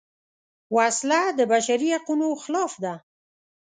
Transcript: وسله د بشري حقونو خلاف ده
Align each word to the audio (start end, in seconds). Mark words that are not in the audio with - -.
وسله 0.75 1.21
د 1.37 1.39
بشري 1.51 1.89
حقونو 1.95 2.27
خلاف 2.43 2.71
ده 2.83 2.93